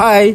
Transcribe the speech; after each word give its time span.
Hai, 0.00 0.32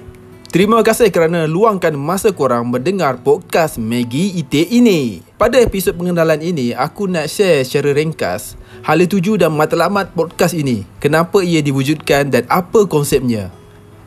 terima 0.53 0.77
kasih 0.85 1.09
kerana 1.09 1.49
luangkan 1.49 1.97
masa 1.97 2.29
korang 2.29 2.69
mendengar 2.69 3.17
podcast 3.17 3.81
Maggie 3.81 4.37
Itik 4.37 4.69
ini. 4.69 5.25
Pada 5.41 5.57
episod 5.57 5.97
pengenalan 5.97 6.37
ini, 6.37 6.69
aku 6.69 7.09
nak 7.09 7.25
share 7.25 7.65
secara 7.65 7.97
ringkas 7.97 8.61
hala 8.85 9.09
tuju 9.09 9.41
dan 9.41 9.57
matlamat 9.57 10.13
podcast 10.13 10.53
ini. 10.53 10.85
Kenapa 11.01 11.41
ia 11.41 11.65
diwujudkan 11.65 12.29
dan 12.29 12.45
apa 12.45 12.85
konsepnya. 12.85 13.49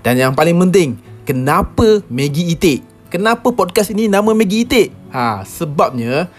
Dan 0.07 0.23
yang 0.23 0.31
paling 0.39 0.55
penting, 0.63 0.95
kenapa 1.27 2.07
Maggie 2.07 2.55
Itik? 2.55 2.87
Kenapa 3.11 3.51
podcast 3.51 3.91
ini 3.91 4.07
nama 4.07 4.31
Maggie 4.31 4.63
Itik? 4.63 4.95
Ha, 5.11 5.43
sebabnya 5.43 6.31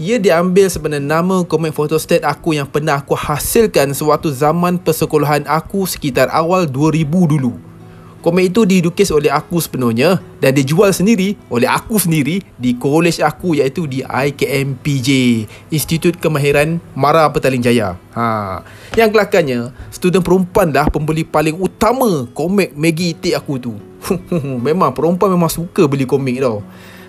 ia 0.00 0.16
diambil 0.16 0.72
sebenarnya 0.72 1.20
nama 1.20 1.44
komik 1.44 1.76
photostat 1.76 2.24
aku 2.24 2.56
yang 2.56 2.64
pernah 2.64 3.04
aku 3.04 3.12
hasilkan 3.12 3.92
sewaktu 3.92 4.32
zaman 4.32 4.80
persekolahan 4.80 5.44
aku 5.44 5.84
sekitar 5.84 6.32
awal 6.32 6.64
2000 6.64 7.04
dulu. 7.36 7.71
Komik 8.22 8.54
itu 8.54 8.62
dilukis 8.62 9.10
oleh 9.10 9.34
aku 9.34 9.58
sepenuhnya 9.58 10.22
dan 10.38 10.54
dijual 10.54 10.94
sendiri 10.94 11.34
oleh 11.50 11.66
aku 11.66 11.98
sendiri 11.98 12.38
di 12.54 12.78
college 12.78 13.18
aku 13.18 13.58
iaitu 13.58 13.90
di 13.90 13.98
IKMPJ, 14.06 15.08
Institut 15.74 16.14
Kemahiran 16.22 16.78
Mara 16.94 17.26
Petaling 17.34 17.66
Jaya. 17.66 17.98
Ha. 18.14 18.62
Yang 18.94 19.10
kelakarnya, 19.18 19.74
student 19.90 20.22
perempuan 20.22 20.70
dah 20.70 20.86
pembeli 20.86 21.26
paling 21.26 21.58
utama 21.58 22.30
komik 22.30 22.70
Maggie 22.78 23.10
Itik 23.10 23.34
aku 23.34 23.58
tu. 23.58 23.74
memang 24.70 24.94
perempuan 24.94 25.34
memang 25.34 25.50
suka 25.50 25.90
beli 25.90 26.06
komik 26.06 26.38
tau. 26.38 26.62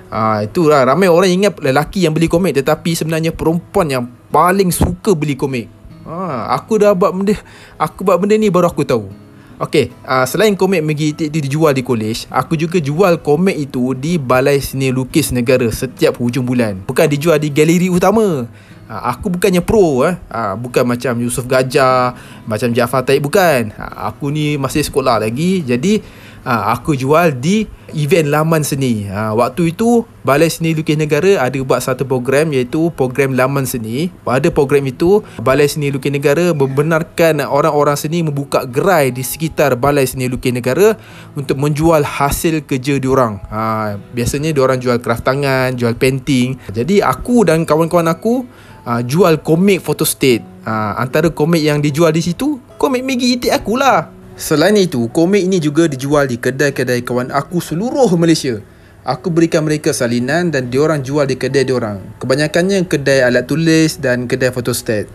Ha, 0.10 0.50
itulah 0.50 0.82
ramai 0.82 1.14
orang 1.14 1.30
ingat 1.30 1.62
lelaki 1.62 2.10
yang 2.10 2.18
beli 2.18 2.26
komik 2.26 2.58
tetapi 2.58 2.98
sebenarnya 2.98 3.30
perempuan 3.30 3.86
yang 3.86 4.10
paling 4.34 4.74
suka 4.74 5.14
beli 5.14 5.38
komik. 5.38 5.70
Ha, 6.10 6.58
aku 6.58 6.82
dah 6.82 6.98
buat 6.98 7.14
benda 7.14 7.38
aku 7.78 8.02
buat 8.02 8.18
benda 8.18 8.34
ni 8.34 8.50
baru 8.50 8.74
aku 8.74 8.82
tahu. 8.82 9.23
Okey, 9.64 9.96
uh, 10.04 10.28
selain 10.28 10.60
komik 10.60 10.84
Maggie 10.84 11.16
Itik 11.16 11.32
dijual 11.32 11.72
di 11.72 11.88
college, 11.88 12.28
aku 12.28 12.60
juga 12.60 12.84
jual 12.84 13.16
komik 13.24 13.56
itu 13.56 13.96
di 13.96 14.20
Balai 14.20 14.60
Seni 14.60 14.92
Lukis 14.92 15.32
Negara 15.32 15.72
setiap 15.72 16.20
hujung 16.20 16.44
bulan. 16.44 16.84
Bukan 16.84 17.08
dijual 17.08 17.40
di 17.40 17.48
galeri 17.48 17.88
utama. 17.88 18.44
Uh, 18.44 19.02
aku 19.08 19.32
bukannya 19.32 19.64
pro 19.64 20.04
eh. 20.04 20.20
Uh, 20.28 20.60
bukan 20.60 20.84
macam 20.84 21.16
Yusuf 21.16 21.48
Gajah, 21.48 22.12
macam 22.44 22.76
Jaafar 22.76 23.08
Taib 23.08 23.24
bukan. 23.24 23.72
Uh, 23.80 24.12
aku 24.12 24.36
ni 24.36 24.60
masih 24.60 24.84
sekolah 24.84 25.24
lagi. 25.24 25.64
Jadi 25.64 26.04
ha, 26.44 26.76
aku 26.76 26.96
jual 26.96 27.36
di 27.36 27.66
event 27.94 28.30
laman 28.30 28.64
seni. 28.64 29.08
Ha, 29.08 29.32
waktu 29.36 29.76
itu 29.76 30.08
Balai 30.24 30.48
Seni 30.48 30.72
Lukis 30.72 30.96
Negara 30.96 31.44
ada 31.44 31.58
buat 31.60 31.84
satu 31.84 32.08
program 32.08 32.56
iaitu 32.56 32.92
program 32.96 33.36
laman 33.36 33.68
seni. 33.68 34.08
Pada 34.24 34.48
program 34.50 34.88
itu 34.88 35.20
Balai 35.44 35.68
Seni 35.68 35.92
Lukis 35.92 36.12
Negara 36.12 36.56
membenarkan 36.56 37.44
orang-orang 37.44 38.00
seni 38.00 38.24
membuka 38.24 38.64
gerai 38.64 39.12
di 39.12 39.22
sekitar 39.22 39.76
Balai 39.76 40.08
Seni 40.08 40.32
Lukis 40.32 40.56
Negara 40.56 40.96
untuk 41.36 41.60
menjual 41.60 42.04
hasil 42.08 42.64
kerja 42.64 43.00
diorang. 43.00 43.44
Ha, 43.52 43.96
biasanya 44.16 44.56
diorang 44.56 44.80
jual 44.80 45.00
kraft 45.04 45.28
tangan, 45.28 45.76
jual 45.76 45.96
painting. 46.00 46.56
Jadi 46.72 47.04
aku 47.04 47.44
dan 47.48 47.68
kawan-kawan 47.68 48.08
aku 48.08 48.48
uh, 48.88 49.02
jual 49.04 49.40
komik 49.44 49.84
photostate. 49.84 50.44
Uh, 50.64 50.96
antara 50.96 51.28
komik 51.28 51.60
yang 51.60 51.84
dijual 51.84 52.16
di 52.16 52.24
situ, 52.24 52.56
komik 52.80 53.04
Maggie 53.04 53.36
Itik 53.36 53.52
akulah. 53.52 54.23
Selain 54.34 54.74
itu, 54.74 55.06
komik 55.14 55.46
ini 55.46 55.62
juga 55.62 55.86
dijual 55.86 56.26
di 56.26 56.42
kedai-kedai 56.42 57.06
kawan 57.06 57.30
aku 57.30 57.62
seluruh 57.62 58.10
Malaysia. 58.18 58.58
Aku 59.06 59.30
berikan 59.30 59.62
mereka 59.62 59.94
salinan 59.94 60.50
dan 60.50 60.74
diorang 60.74 61.06
jual 61.06 61.30
di 61.30 61.38
kedai 61.38 61.68
diorang. 61.68 62.02
Kebanyakannya 62.18 62.88
kedai 62.90 63.22
alat 63.22 63.46
tulis 63.46 64.02
dan 64.02 64.26
kedai 64.26 64.50
photostat. 64.50 65.06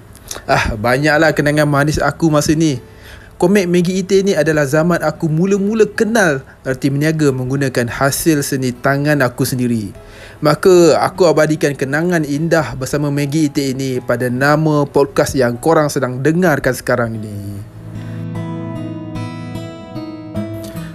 Ah, 0.46 0.76
banyaklah 0.78 1.34
kenangan 1.34 1.66
manis 1.66 1.98
aku 1.98 2.30
masa 2.30 2.54
ni. 2.54 2.78
Komik 3.42 3.70
Maggie 3.70 4.02
Ite 4.02 4.22
ni 4.22 4.34
adalah 4.34 4.66
zaman 4.66 4.98
aku 5.02 5.30
mula-mula 5.30 5.86
kenal 5.86 6.42
erti 6.66 6.90
meniaga 6.90 7.30
menggunakan 7.30 7.86
hasil 7.86 8.42
seni 8.42 8.74
tangan 8.74 9.18
aku 9.22 9.46
sendiri. 9.46 9.94
Maka 10.38 10.98
aku 11.02 11.26
abadikan 11.26 11.74
kenangan 11.74 12.22
indah 12.22 12.78
bersama 12.78 13.10
Maggie 13.10 13.50
Ite 13.50 13.74
ini 13.74 13.98
pada 13.98 14.30
nama 14.30 14.86
podcast 14.86 15.34
yang 15.34 15.58
korang 15.58 15.90
sedang 15.90 16.22
dengarkan 16.22 16.74
sekarang 16.74 17.18
ini. 17.18 17.77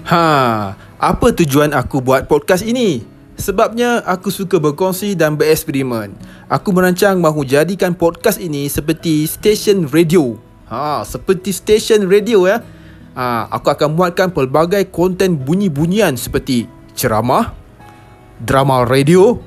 Ha, 0.03 0.75
apa 1.00 1.28
tujuan 1.31 1.72
aku 1.72 2.03
buat 2.03 2.28
podcast 2.28 2.59
ini? 2.59 3.08
Sebabnya 3.40 4.03
aku 4.03 4.36
suka 4.36 4.59
berkongsi 4.59 5.16
dan 5.16 5.40
bereksperimen. 5.40 6.12
Aku 6.52 6.75
merancang 6.75 7.24
mahu 7.24 7.47
jadikan 7.47 7.96
podcast 7.96 8.36
ini 8.36 8.68
seperti 8.68 9.24
stesen 9.24 9.88
radio. 9.88 10.36
Ha, 10.68 11.08
seperti 11.08 11.56
stesen 11.56 12.12
radio 12.12 12.44
ya. 12.44 12.59
Ha, 13.16 13.47
aku 13.47 13.72
akan 13.72 13.96
muatkan 13.96 14.28
pelbagai 14.36 14.92
konten 14.92 15.40
bunyi-bunyian 15.40 16.19
seperti 16.19 16.68
ceramah, 17.00 17.56
drama 18.44 18.84
radio, 18.84 19.40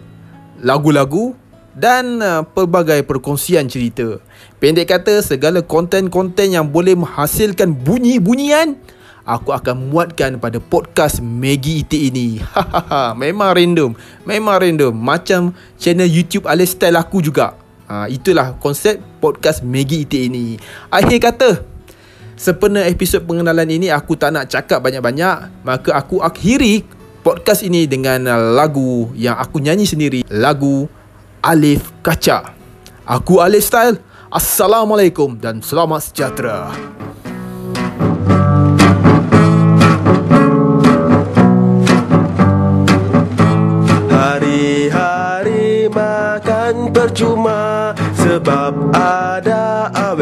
lagu-lagu 0.65 1.37
dan 1.77 2.17
uh, 2.25 2.41
pelbagai 2.49 3.05
perkongsian 3.05 3.69
cerita. 3.69 4.25
Pendek 4.57 4.89
kata, 4.89 5.21
segala 5.21 5.61
konten-konten 5.61 6.49
yang 6.49 6.65
boleh 6.65 6.97
menghasilkan 6.97 7.77
bunyi-bunyian 7.77 8.81
aku 9.27 9.51
akan 9.51 9.91
muatkan 9.91 10.39
pada 10.39 10.63
podcast 10.63 11.19
Maggie 11.19 11.83
Itik 11.83 12.15
ini. 12.15 12.39
memang 13.21 13.53
random. 13.53 13.91
Memang 14.23 14.57
random. 14.63 14.95
Macam 14.95 15.51
channel 15.77 16.07
YouTube 16.07 16.47
Alice 16.47 16.79
Style 16.79 16.97
aku 16.97 17.19
juga. 17.21 17.59
Ha, 17.91 18.07
itulah 18.07 18.55
konsep 18.63 19.03
podcast 19.19 19.67
Maggie 19.67 20.07
Itik 20.07 20.23
ini. 20.31 20.57
Akhir 20.89 21.19
kata, 21.19 21.51
sempena 22.39 22.87
episod 22.87 23.27
pengenalan 23.27 23.67
ini 23.67 23.91
aku 23.91 24.15
tak 24.15 24.31
nak 24.33 24.47
cakap 24.47 24.79
banyak-banyak. 24.81 25.67
Maka 25.67 25.91
aku 25.99 26.23
akhiri 26.23 26.87
podcast 27.27 27.67
ini 27.67 27.91
dengan 27.91 28.23
lagu 28.55 29.11
yang 29.19 29.35
aku 29.35 29.59
nyanyi 29.59 29.85
sendiri. 29.85 30.21
Lagu 30.31 30.87
Alif 31.43 31.91
Kaca. 32.01 32.55
Aku 33.03 33.43
Alif 33.43 33.67
Style. 33.67 33.99
Assalamualaikum 34.27 35.39
dan 35.39 35.63
selamat 35.63 36.11
sejahtera. 36.11 36.75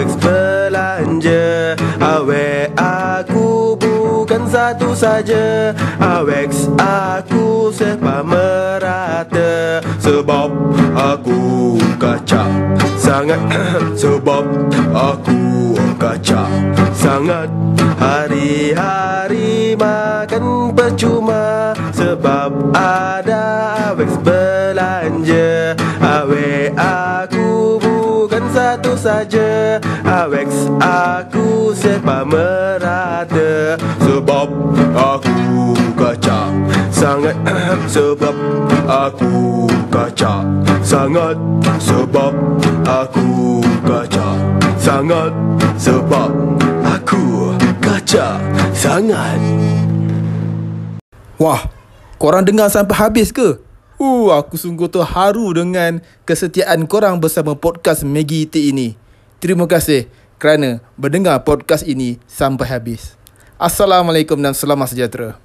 Awex 0.04 0.20
belanja. 0.20 1.72
Awek 1.96 2.76
aku 2.76 3.72
bukan 3.72 4.44
satu 4.44 4.92
saja. 4.92 5.72
Awex 5.96 6.68
aku 6.76 7.72
sepa 7.72 8.20
merata. 8.20 9.80
Sebab 9.96 10.52
aku 10.92 11.80
kacak 11.96 12.52
Sangat. 13.00 13.40
Sebab 14.04 14.44
aku 14.92 15.72
kacak 15.96 16.52
Sangat. 16.92 17.48
Hari-hari 17.96 19.72
makan 19.80 20.76
percuma. 20.76 21.72
Sebab 21.96 22.76
ada 22.76 23.42
Awex 23.88 24.20
belanja. 24.20 25.72
Awe 26.04 26.68
aku 26.76 27.80
bukan 27.80 28.44
satu 28.52 28.92
saja 28.92 29.80
Awex 30.24 30.72
aku 30.80 31.76
sepa 31.76 32.24
merata. 32.24 33.76
Sebab 34.00 34.48
aku 34.96 35.36
kacak 36.00 36.48
Sangat. 36.88 37.36
Sebab 37.92 38.32
aku 38.88 39.68
kacak 39.92 40.48
Sangat. 40.80 41.36
Sebab 41.76 42.32
aku 42.88 43.60
kacak 43.84 44.36
Sangat. 44.80 45.32
Sebab 45.76 46.32
aku 46.88 47.52
kacak 47.84 48.40
Sangat. 48.72 49.36
Wah, 51.36 51.68
korang 52.16 52.48
dengar 52.48 52.72
sampai 52.72 52.96
habis 52.96 53.28
ke? 53.28 53.60
Uh, 54.00 54.32
aku 54.32 54.56
sungguh 54.56 54.88
terharu 54.88 55.52
dengan 55.52 56.00
kesetiaan 56.24 56.88
korang 56.88 57.20
bersama 57.20 57.52
podcast 57.52 58.08
Maggie 58.08 58.48
T 58.48 58.72
ini. 58.72 59.03
Terima 59.44 59.68
kasih 59.68 60.08
kerana 60.40 60.80
mendengar 60.96 61.36
podcast 61.44 61.84
ini 61.84 62.16
sampai 62.24 62.64
habis. 62.64 63.12
Assalamualaikum 63.60 64.40
dan 64.40 64.56
selamat 64.56 64.96
sejahtera. 64.96 65.36